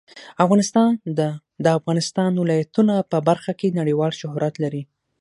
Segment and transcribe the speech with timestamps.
[0.43, 1.19] افغانستان د
[1.63, 4.83] د افغانستان ولايتونه په برخه کې نړیوال شهرت لري.